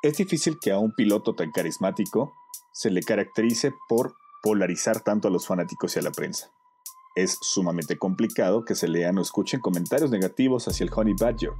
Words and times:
Es 0.00 0.16
difícil 0.16 0.60
que 0.60 0.70
a 0.70 0.78
un 0.78 0.92
piloto 0.92 1.34
tan 1.34 1.50
carismático 1.50 2.32
se 2.72 2.88
le 2.88 3.02
caracterice 3.02 3.74
por 3.88 4.14
polarizar 4.44 5.00
tanto 5.00 5.26
a 5.26 5.30
los 5.30 5.48
fanáticos 5.48 5.96
y 5.96 5.98
a 5.98 6.02
la 6.02 6.12
prensa. 6.12 6.52
Es 7.16 7.36
sumamente 7.40 7.98
complicado 7.98 8.64
que 8.64 8.76
se 8.76 8.86
lean 8.86 9.18
o 9.18 9.22
escuchen 9.22 9.58
comentarios 9.58 10.12
negativos 10.12 10.68
hacia 10.68 10.84
el 10.84 10.92
Honey 10.94 11.14
Badger, 11.20 11.50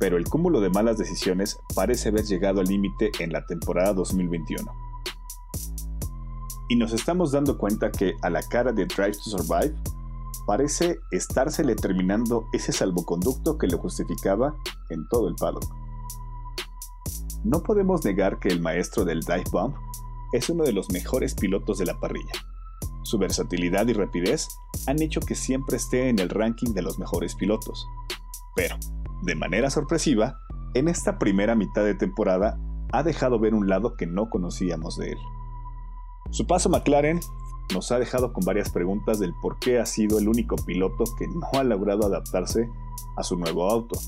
pero 0.00 0.16
el 0.16 0.28
cúmulo 0.28 0.60
de 0.60 0.70
malas 0.70 0.98
decisiones 0.98 1.56
parece 1.72 2.08
haber 2.08 2.24
llegado 2.24 2.60
al 2.60 2.66
límite 2.66 3.12
en 3.20 3.30
la 3.30 3.46
temporada 3.46 3.92
2021. 3.92 4.72
Y 6.68 6.74
nos 6.74 6.92
estamos 6.92 7.30
dando 7.30 7.58
cuenta 7.58 7.92
que 7.92 8.16
a 8.22 8.30
la 8.30 8.42
cara 8.42 8.72
de 8.72 8.86
Drive 8.86 9.18
to 9.22 9.30
Survive 9.30 9.76
parece 10.48 10.98
estársele 11.12 11.76
terminando 11.76 12.48
ese 12.52 12.72
salvoconducto 12.72 13.56
que 13.56 13.68
lo 13.68 13.78
justificaba 13.78 14.56
en 14.90 15.06
todo 15.06 15.28
el 15.28 15.36
paddock. 15.36 15.81
No 17.44 17.62
podemos 17.62 18.04
negar 18.04 18.38
que 18.38 18.48
el 18.48 18.60
maestro 18.60 19.04
del 19.04 19.20
dive 19.20 19.44
bomb 19.50 19.74
es 20.32 20.48
uno 20.48 20.64
de 20.64 20.72
los 20.72 20.90
mejores 20.92 21.34
pilotos 21.34 21.78
de 21.78 21.86
la 21.86 21.98
parrilla. 21.98 22.32
Su 23.02 23.18
versatilidad 23.18 23.86
y 23.88 23.92
rapidez 23.92 24.48
han 24.86 25.02
hecho 25.02 25.20
que 25.20 25.34
siempre 25.34 25.76
esté 25.76 26.08
en 26.08 26.18
el 26.18 26.28
ranking 26.28 26.72
de 26.72 26.82
los 26.82 26.98
mejores 26.98 27.34
pilotos. 27.34 27.86
Pero, 28.54 28.76
de 29.22 29.34
manera 29.34 29.70
sorpresiva, 29.70 30.38
en 30.74 30.88
esta 30.88 31.18
primera 31.18 31.54
mitad 31.54 31.84
de 31.84 31.94
temporada 31.94 32.58
ha 32.92 33.02
dejado 33.02 33.38
ver 33.38 33.54
un 33.54 33.68
lado 33.68 33.96
que 33.96 34.06
no 34.06 34.30
conocíamos 34.30 34.96
de 34.96 35.12
él. 35.12 35.18
Su 36.30 36.46
paso 36.46 36.68
McLaren 36.68 37.20
nos 37.74 37.90
ha 37.90 37.98
dejado 37.98 38.32
con 38.32 38.44
varias 38.44 38.70
preguntas 38.70 39.18
del 39.18 39.34
por 39.42 39.58
qué 39.58 39.78
ha 39.78 39.86
sido 39.86 40.18
el 40.18 40.28
único 40.28 40.56
piloto 40.56 41.04
que 41.18 41.26
no 41.26 41.48
ha 41.58 41.64
logrado 41.64 42.06
adaptarse 42.06 42.68
a 43.16 43.22
su 43.22 43.36
nuevo 43.36 43.68
auto. 43.68 43.98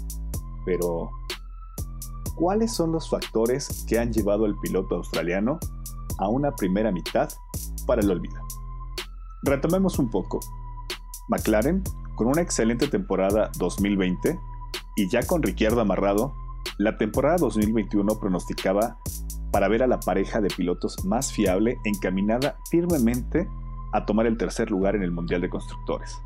Pero, 0.65 1.11
¿cuáles 2.35 2.73
son 2.73 2.93
los 2.93 3.09
factores 3.09 3.85
que 3.89 3.99
han 3.99 4.13
llevado 4.13 4.45
al 4.45 4.59
piloto 4.59 4.97
australiano 4.97 5.59
a 6.19 6.29
una 6.29 6.55
primera 6.55 6.93
mitad 6.93 7.29
para 7.87 8.03
el 8.03 8.11
olvido? 8.11 8.41
Retomemos 9.43 9.99
un 9.99 10.11
poco. 10.11 10.41
McLaren, 11.29 11.83
con 12.17 12.29
una 12.29 12.43
excelente 12.43 12.89
temporada 12.89 13.51
2020 13.59 14.39
y 14.97 15.09
ya 15.09 15.23
con 15.27 15.43
Ricciardo 15.43 15.81
amarrado, 15.81 16.35
la 16.79 16.97
temporada 16.99 17.37
2021 17.39 18.19
pronosticaba 18.19 18.99
para 19.53 19.69
ver 19.69 19.83
a 19.83 19.87
la 19.87 20.01
pareja 20.01 20.41
de 20.41 20.49
pilotos 20.49 21.05
más 21.05 21.33
fiable 21.33 21.79
encaminada 21.85 22.57
firmemente 22.71 23.49
a 23.93 24.05
tomar 24.05 24.27
el 24.27 24.37
tercer 24.37 24.71
lugar 24.71 24.97
en 24.97 25.03
el 25.03 25.13
Mundial 25.13 25.41
de 25.41 25.49
Constructores. 25.49 26.19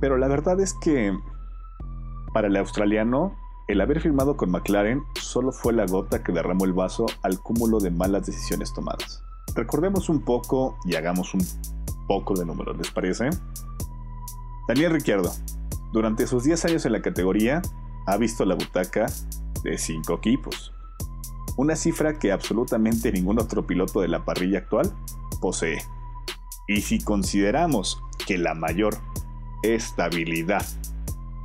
Pero 0.00 0.18
la 0.18 0.28
verdad 0.28 0.60
es 0.60 0.74
que 0.74 1.16
para 2.34 2.48
el 2.48 2.56
australiano, 2.56 3.34
el 3.68 3.82
haber 3.82 4.00
firmado 4.00 4.36
con 4.36 4.50
McLaren 4.50 5.04
solo 5.20 5.52
fue 5.52 5.74
la 5.74 5.84
gota 5.84 6.24
que 6.24 6.32
derramó 6.32 6.64
el 6.64 6.72
vaso 6.72 7.04
al 7.22 7.38
cúmulo 7.40 7.78
de 7.78 7.90
malas 7.90 8.24
decisiones 8.26 8.72
tomadas. 8.72 9.22
Recordemos 9.54 10.08
un 10.08 10.22
poco 10.22 10.78
y 10.86 10.94
hagamos 10.94 11.34
un 11.34 11.46
poco 12.06 12.34
de 12.34 12.46
números, 12.46 12.78
¿les 12.78 12.90
parece? 12.90 13.28
Daniel 14.68 14.92
Ricciardo, 14.92 15.30
durante 15.92 16.26
sus 16.26 16.44
10 16.44 16.64
años 16.64 16.86
en 16.86 16.92
la 16.92 17.02
categoría, 17.02 17.60
ha 18.06 18.16
visto 18.16 18.46
la 18.46 18.54
butaca 18.54 19.06
de 19.62 19.76
5 19.76 20.14
equipos. 20.14 20.72
Una 21.58 21.76
cifra 21.76 22.18
que 22.18 22.32
absolutamente 22.32 23.12
ningún 23.12 23.38
otro 23.38 23.66
piloto 23.66 24.00
de 24.00 24.08
la 24.08 24.24
parrilla 24.24 24.60
actual 24.60 24.94
posee. 25.42 25.82
Y 26.68 26.80
si 26.80 27.02
consideramos 27.02 28.02
que 28.26 28.38
la 28.38 28.54
mayor 28.54 28.94
estabilidad 29.62 30.64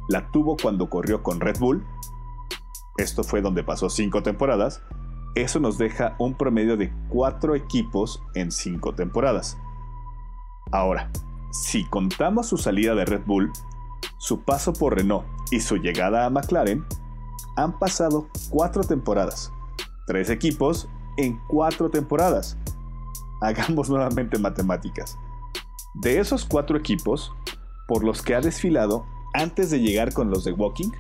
la 0.07 0.29
tuvo 0.31 0.55
cuando 0.55 0.89
corrió 0.89 1.23
con 1.23 1.39
Red 1.39 1.59
Bull, 1.59 1.85
esto 2.97 3.23
fue 3.23 3.41
donde 3.41 3.63
pasó 3.63 3.89
5 3.89 4.23
temporadas, 4.23 4.81
eso 5.35 5.59
nos 5.59 5.77
deja 5.77 6.15
un 6.19 6.35
promedio 6.35 6.77
de 6.77 6.93
4 7.09 7.55
equipos 7.55 8.21
en 8.35 8.51
5 8.51 8.93
temporadas. 8.93 9.57
Ahora, 10.71 11.11
si 11.51 11.85
contamos 11.85 12.47
su 12.47 12.57
salida 12.57 12.93
de 12.95 13.05
Red 13.05 13.23
Bull, 13.25 13.51
su 14.17 14.41
paso 14.41 14.73
por 14.73 14.95
Renault 14.95 15.25
y 15.51 15.59
su 15.59 15.77
llegada 15.77 16.25
a 16.25 16.29
McLaren, 16.29 16.85
han 17.55 17.77
pasado 17.79 18.27
4 18.49 18.83
temporadas, 18.83 19.51
3 20.07 20.29
equipos 20.29 20.87
en 21.17 21.39
4 21.47 21.89
temporadas. 21.89 22.57
Hagamos 23.41 23.89
nuevamente 23.91 24.37
matemáticas. 24.37 25.17
De 25.95 26.19
esos 26.19 26.45
4 26.45 26.77
equipos, 26.77 27.33
por 27.87 28.03
los 28.03 28.21
que 28.21 28.35
ha 28.35 28.41
desfilado 28.41 29.05
antes 29.33 29.71
de 29.71 29.79
llegar 29.79 30.13
con 30.13 30.29
los 30.29 30.43
de 30.43 30.51
Walking, 30.53 30.91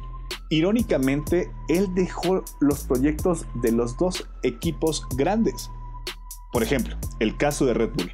irónicamente, 0.49 1.51
él 1.67 1.93
dejó 1.93 2.43
los 2.59 2.83
proyectos 2.83 3.45
de 3.55 3.71
los 3.71 3.97
dos 3.97 4.27
equipos 4.43 5.05
grandes. 5.15 5.71
Por 6.51 6.63
ejemplo, 6.63 6.95
el 7.19 7.35
caso 7.37 7.65
de 7.65 7.73
Red 7.73 7.91
Bull. 7.95 8.11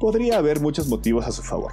Podría 0.00 0.38
haber 0.38 0.60
muchos 0.60 0.88
motivos 0.88 1.26
a 1.26 1.32
su 1.32 1.42
favor. 1.42 1.72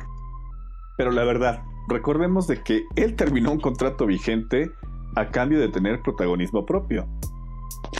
Pero 0.97 1.11
la 1.11 1.23
verdad, 1.23 1.63
recordemos 1.87 2.47
de 2.47 2.63
que 2.63 2.85
él 2.95 3.15
terminó 3.15 3.51
un 3.51 3.59
contrato 3.59 4.05
vigente 4.05 4.71
a 5.15 5.29
cambio 5.29 5.59
de 5.59 5.67
tener 5.67 6.01
protagonismo 6.01 6.65
propio. 6.65 7.07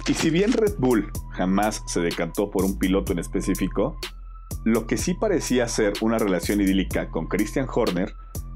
Y 0.08 0.14
si 0.14 0.30
bien 0.30 0.54
Red 0.54 0.76
Bull 0.78 1.12
jamás 1.32 1.84
se 1.86 2.02
decantó 2.02 2.50
por 2.50 2.66
un 2.66 2.78
piloto 2.78 3.12
en 3.12 3.20
específico, 3.20 3.98
lo 4.64 4.86
que 4.88 4.98
sí 4.98 5.14
parecía 5.14 5.68
ser 5.68 5.94
una 6.02 6.18
relación 6.18 6.62
idílica 6.62 7.10
con 7.10 7.28
Christian 7.28 7.68
Horner 7.74 8.14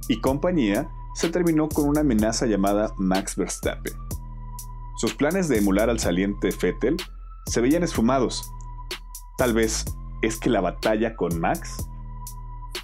y 0.08 0.22
compañía 0.22 0.90
se 1.16 1.30
terminó 1.30 1.70
con 1.70 1.88
una 1.88 2.02
amenaza 2.02 2.46
llamada 2.46 2.94
Max 2.98 3.38
Verstappen. 3.38 3.94
Sus 4.98 5.14
planes 5.14 5.48
de 5.48 5.60
emular 5.60 5.90
al 5.90 6.00
saliente 6.00 6.50
Vettel 6.62 6.98
se 7.46 7.62
veían 7.62 7.84
esfumados. 7.84 8.52
Tal 9.38 9.54
vez 9.54 9.86
es 10.22 10.38
que 10.38 10.50
la 10.50 10.60
batalla 10.60 11.16
con 11.16 11.40
Max 11.40 11.88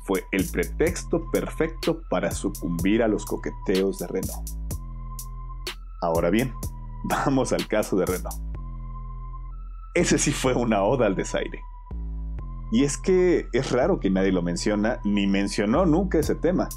fue 0.06 0.24
el 0.32 0.50
pretexto 0.50 1.30
perfecto 1.30 2.02
para 2.10 2.32
sucumbir 2.32 3.04
a 3.04 3.10
los 3.10 3.26
coqueteos 3.26 4.00
de 4.00 4.08
Renault. 4.08 4.50
Ahora 6.02 6.30
bien, 6.30 6.54
vamos 7.04 7.52
al 7.52 7.68
caso 7.68 7.98
de 7.98 8.06
Renault. 8.06 8.42
Ese 9.94 10.18
sí 10.18 10.32
fue 10.32 10.54
una 10.54 10.84
oda 10.84 11.06
al 11.06 11.18
desaire. 11.18 11.62
Y 12.72 12.86
es 12.86 12.98
que 12.98 13.50
es 13.52 13.74
raro 13.74 14.00
que 14.00 14.10
nadie 14.10 14.32
lo 14.32 14.42
menciona, 14.42 15.02
ni 15.04 15.28
mencionó 15.28 15.86
nunca 15.86 16.20
ese 16.20 16.36
tema. 16.36 16.70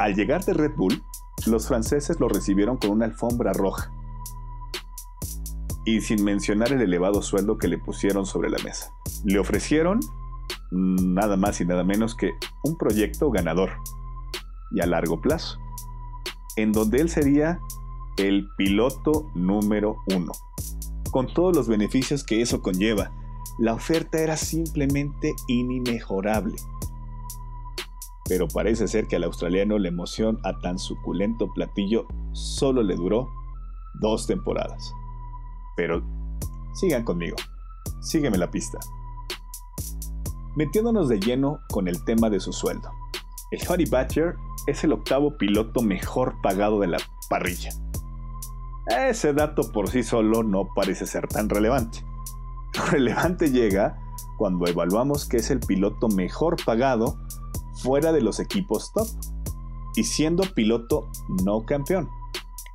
Al 0.00 0.14
llegar 0.14 0.42
de 0.46 0.54
Red 0.54 0.76
Bull, 0.76 1.04
los 1.46 1.68
franceses 1.68 2.20
lo 2.20 2.28
recibieron 2.30 2.78
con 2.78 2.88
una 2.88 3.04
alfombra 3.04 3.52
roja. 3.52 3.92
Y 5.84 6.00
sin 6.00 6.24
mencionar 6.24 6.72
el 6.72 6.80
elevado 6.80 7.20
sueldo 7.20 7.58
que 7.58 7.68
le 7.68 7.76
pusieron 7.76 8.24
sobre 8.24 8.48
la 8.48 8.56
mesa. 8.64 8.94
Le 9.24 9.38
ofrecieron 9.38 10.00
nada 10.70 11.36
más 11.36 11.60
y 11.60 11.66
nada 11.66 11.84
menos 11.84 12.14
que 12.14 12.30
un 12.64 12.78
proyecto 12.78 13.30
ganador 13.30 13.72
y 14.70 14.80
a 14.80 14.86
largo 14.86 15.20
plazo, 15.20 15.58
en 16.56 16.72
donde 16.72 17.02
él 17.02 17.10
sería 17.10 17.60
el 18.16 18.48
piloto 18.56 19.30
número 19.34 19.96
uno, 20.16 20.32
con 21.10 21.26
todos 21.26 21.54
los 21.54 21.68
beneficios 21.68 22.24
que 22.24 22.40
eso 22.40 22.62
conlleva. 22.62 23.12
La 23.58 23.74
oferta 23.74 24.18
era 24.18 24.38
simplemente 24.38 25.34
inmejorable 25.46 26.56
pero 28.30 28.46
parece 28.46 28.86
ser 28.86 29.08
que 29.08 29.16
al 29.16 29.24
australiano 29.24 29.76
la 29.76 29.88
emoción 29.88 30.38
a 30.44 30.56
tan 30.60 30.78
suculento 30.78 31.52
platillo 31.52 32.06
solo 32.30 32.80
le 32.80 32.94
duró 32.94 33.28
dos 33.94 34.28
temporadas. 34.28 34.94
Pero 35.76 36.00
sigan 36.74 37.02
conmigo, 37.02 37.34
sígueme 38.00 38.38
la 38.38 38.48
pista. 38.48 38.78
Metiéndonos 40.54 41.08
de 41.08 41.18
lleno 41.18 41.58
con 41.72 41.88
el 41.88 42.04
tema 42.04 42.30
de 42.30 42.38
su 42.38 42.52
sueldo. 42.52 42.92
El 43.50 43.68
Honey 43.68 43.86
Badger 43.86 44.36
es 44.68 44.84
el 44.84 44.92
octavo 44.92 45.36
piloto 45.36 45.82
mejor 45.82 46.40
pagado 46.40 46.78
de 46.78 46.86
la 46.86 46.98
parrilla. 47.28 47.70
Ese 49.08 49.32
dato 49.32 49.72
por 49.72 49.90
sí 49.90 50.04
solo 50.04 50.44
no 50.44 50.68
parece 50.72 51.04
ser 51.04 51.26
tan 51.26 51.48
relevante. 51.48 52.04
Lo 52.78 52.86
relevante 52.92 53.50
llega 53.50 53.98
cuando 54.38 54.68
evaluamos 54.68 55.28
que 55.28 55.38
es 55.38 55.50
el 55.50 55.58
piloto 55.58 56.06
mejor 56.06 56.54
pagado 56.64 57.18
fuera 57.82 58.12
de 58.12 58.20
los 58.20 58.40
equipos 58.40 58.92
top 58.92 59.08
y 59.96 60.04
siendo 60.04 60.44
piloto 60.54 61.08
no 61.44 61.64
campeón. 61.64 62.08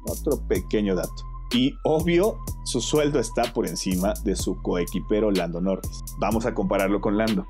Otro 0.05 0.39
pequeño 0.47 0.95
dato. 0.95 1.23
Y 1.51 1.73
obvio, 1.83 2.37
su 2.63 2.81
sueldo 2.81 3.19
está 3.19 3.53
por 3.53 3.67
encima 3.67 4.13
de 4.23 4.35
su 4.35 4.61
coequipero 4.61 5.31
Lando 5.31 5.61
Norris. 5.61 6.03
Vamos 6.19 6.45
a 6.45 6.53
compararlo 6.53 7.01
con 7.01 7.17
Lando. 7.17 7.45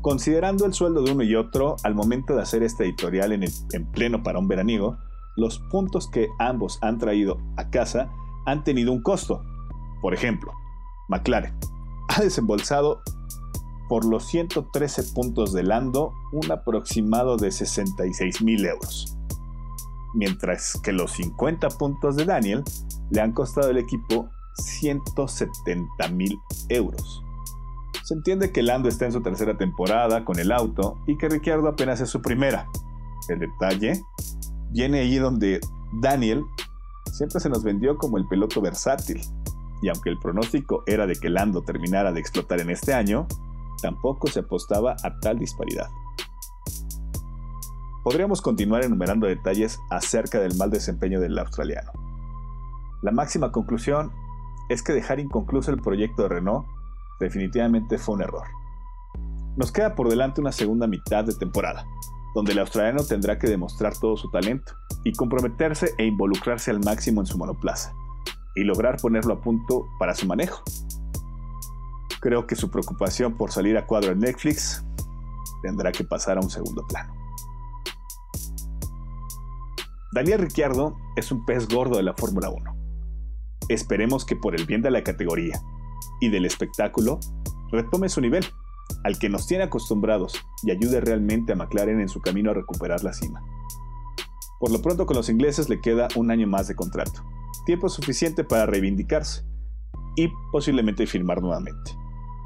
Considerando 0.00 0.64
el 0.66 0.74
sueldo 0.74 1.02
de 1.02 1.12
uno 1.12 1.22
y 1.22 1.34
otro, 1.34 1.76
al 1.82 1.94
momento 1.94 2.34
de 2.34 2.42
hacer 2.42 2.62
este 2.62 2.84
editorial 2.84 3.32
en, 3.32 3.44
en 3.44 3.90
pleno 3.92 4.22
para 4.22 4.38
un 4.38 4.48
veraniego, 4.48 4.96
los 5.36 5.58
puntos 5.70 6.08
que 6.08 6.28
ambos 6.38 6.78
han 6.82 6.98
traído 6.98 7.38
a 7.56 7.70
casa 7.70 8.10
han 8.46 8.64
tenido 8.64 8.92
un 8.92 9.02
costo. 9.02 9.42
Por 10.00 10.14
ejemplo, 10.14 10.52
McLaren 11.08 11.56
ha 12.08 12.20
desembolsado 12.20 13.02
por 13.92 14.06
los 14.06 14.24
113 14.24 15.12
puntos 15.12 15.52
de 15.52 15.64
Lando 15.64 16.14
un 16.32 16.50
aproximado 16.50 17.36
de 17.36 17.50
66 17.50 18.40
mil 18.40 18.64
euros. 18.64 19.18
mientras 20.14 20.80
que 20.82 20.92
los 20.92 21.12
50 21.12 21.68
puntos 21.68 22.16
de 22.16 22.24
Daniel 22.24 22.64
le 23.10 23.20
han 23.20 23.32
costado 23.32 23.68
al 23.68 23.76
equipo 23.76 24.30
170 24.54 26.08
mil 26.08 26.38
euros. 26.70 27.22
Se 28.02 28.14
entiende 28.14 28.50
que 28.50 28.62
Lando 28.62 28.88
está 28.88 29.04
en 29.04 29.12
su 29.12 29.20
tercera 29.20 29.58
temporada 29.58 30.24
con 30.24 30.38
el 30.38 30.52
auto 30.52 30.96
y 31.06 31.18
que 31.18 31.28
Ricciardo 31.28 31.68
apenas 31.68 32.00
es 32.00 32.08
su 32.08 32.22
primera. 32.22 32.66
El 33.28 33.40
detalle 33.40 34.00
viene 34.70 35.00
allí 35.00 35.18
donde 35.18 35.60
Daniel 36.00 36.42
siempre 37.12 37.40
se 37.40 37.50
nos 37.50 37.62
vendió 37.62 37.98
como 37.98 38.16
el 38.16 38.26
piloto 38.26 38.62
versátil, 38.62 39.20
y 39.82 39.90
aunque 39.90 40.08
el 40.08 40.18
pronóstico 40.18 40.82
era 40.86 41.06
de 41.06 41.16
que 41.16 41.28
Lando 41.28 41.60
terminara 41.60 42.10
de 42.10 42.20
explotar 42.20 42.58
en 42.58 42.70
este 42.70 42.94
año, 42.94 43.26
tampoco 43.80 44.28
se 44.28 44.40
apostaba 44.40 44.96
a 45.02 45.20
tal 45.20 45.38
disparidad. 45.38 45.88
Podríamos 48.04 48.42
continuar 48.42 48.84
enumerando 48.84 49.26
detalles 49.26 49.78
acerca 49.90 50.40
del 50.40 50.56
mal 50.56 50.70
desempeño 50.70 51.20
del 51.20 51.38
australiano. 51.38 51.92
La 53.02 53.12
máxima 53.12 53.52
conclusión 53.52 54.12
es 54.68 54.82
que 54.82 54.92
dejar 54.92 55.20
inconcluso 55.20 55.70
el 55.70 55.80
proyecto 55.80 56.22
de 56.22 56.28
Renault 56.28 56.66
definitivamente 57.20 57.98
fue 57.98 58.16
un 58.16 58.22
error. 58.22 58.46
Nos 59.56 59.70
queda 59.70 59.94
por 59.94 60.08
delante 60.08 60.40
una 60.40 60.50
segunda 60.50 60.86
mitad 60.86 61.24
de 61.24 61.34
temporada, 61.34 61.86
donde 62.34 62.52
el 62.52 62.58
australiano 62.58 63.04
tendrá 63.04 63.38
que 63.38 63.48
demostrar 63.48 63.96
todo 63.98 64.16
su 64.16 64.30
talento 64.30 64.72
y 65.04 65.12
comprometerse 65.12 65.94
e 65.98 66.06
involucrarse 66.06 66.70
al 66.70 66.80
máximo 66.80 67.20
en 67.20 67.26
su 67.26 67.38
monoplaza, 67.38 67.94
y 68.54 68.64
lograr 68.64 68.96
ponerlo 69.00 69.34
a 69.34 69.40
punto 69.40 69.86
para 69.98 70.14
su 70.14 70.26
manejo. 70.26 70.62
Creo 72.22 72.46
que 72.46 72.54
su 72.54 72.70
preocupación 72.70 73.36
por 73.36 73.50
salir 73.50 73.76
a 73.76 73.84
cuadro 73.84 74.12
en 74.12 74.20
Netflix 74.20 74.84
tendrá 75.60 75.90
que 75.90 76.04
pasar 76.04 76.38
a 76.38 76.40
un 76.40 76.50
segundo 76.50 76.86
plano. 76.86 77.12
Daniel 80.14 80.40
Ricciardo 80.40 80.96
es 81.16 81.32
un 81.32 81.44
pez 81.44 81.66
gordo 81.66 81.96
de 81.96 82.04
la 82.04 82.14
Fórmula 82.14 82.48
1. 82.48 82.76
Esperemos 83.68 84.24
que 84.24 84.36
por 84.36 84.54
el 84.54 84.66
bien 84.66 84.82
de 84.82 84.90
la 84.90 85.02
categoría 85.02 85.60
y 86.20 86.28
del 86.28 86.44
espectáculo 86.44 87.18
retome 87.72 88.08
su 88.08 88.20
nivel, 88.20 88.44
al 89.02 89.18
que 89.18 89.28
nos 89.28 89.46
tiene 89.46 89.64
acostumbrados 89.64 90.34
y 90.62 90.70
ayude 90.70 91.00
realmente 91.00 91.52
a 91.52 91.56
McLaren 91.56 92.00
en 92.00 92.08
su 92.08 92.20
camino 92.20 92.50
a 92.50 92.54
recuperar 92.54 93.02
la 93.02 93.14
cima. 93.14 93.42
Por 94.60 94.70
lo 94.70 94.80
pronto 94.80 95.06
con 95.06 95.16
los 95.16 95.28
ingleses 95.28 95.68
le 95.68 95.80
queda 95.80 96.06
un 96.14 96.30
año 96.30 96.46
más 96.46 96.68
de 96.68 96.76
contrato, 96.76 97.24
tiempo 97.66 97.88
suficiente 97.88 98.44
para 98.44 98.66
reivindicarse 98.66 99.44
y 100.14 100.28
posiblemente 100.52 101.06
firmar 101.06 101.40
nuevamente, 101.40 101.96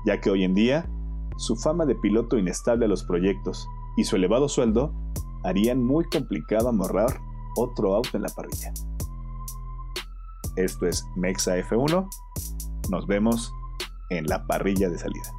ya 0.07 0.21
que 0.21 0.31
hoy 0.31 0.45
en 0.45 0.55
día 0.55 0.89
su 1.37 1.57
fama 1.57 1.85
de 1.85 1.97
piloto 1.97 2.39
inestable 2.39 2.87
a 2.87 2.89
los 2.89 3.05
proyectos 3.05 3.69
y 3.97 4.05
su 4.05 4.17
elevado 4.17 4.49
sueldo 4.49 4.95
harían 5.45 5.83
muy 5.83 6.05
complicado 6.05 6.71
amarrar 6.71 7.21
otro 7.57 7.95
auto 7.95 8.17
en 8.17 8.23
la 8.23 8.29
parrilla. 8.29 8.73
Esto 10.57 10.87
es 10.87 11.05
Mexa 11.17 11.59
F1. 11.59 12.09
Nos 12.91 13.07
vemos 13.07 13.53
en 14.09 14.27
la 14.27 14.47
parrilla 14.47 14.89
de 14.89 14.99
salida. 14.99 15.31